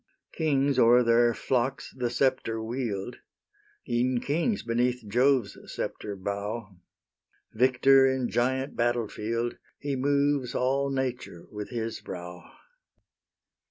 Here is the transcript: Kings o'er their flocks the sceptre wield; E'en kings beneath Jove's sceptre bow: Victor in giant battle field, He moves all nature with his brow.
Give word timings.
Kings 0.31 0.79
o'er 0.79 1.03
their 1.03 1.31
flocks 1.35 1.93
the 1.95 2.09
sceptre 2.09 2.59
wield; 2.59 3.17
E'en 3.87 4.19
kings 4.19 4.63
beneath 4.63 5.07
Jove's 5.07 5.55
sceptre 5.71 6.15
bow: 6.15 6.75
Victor 7.53 8.07
in 8.07 8.27
giant 8.27 8.75
battle 8.75 9.07
field, 9.07 9.59
He 9.77 9.95
moves 9.95 10.55
all 10.55 10.89
nature 10.89 11.45
with 11.51 11.69
his 11.69 12.01
brow. 12.01 12.49